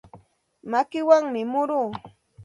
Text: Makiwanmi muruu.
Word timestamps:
Makiwanmi 0.71 1.41
muruu. 1.51 1.89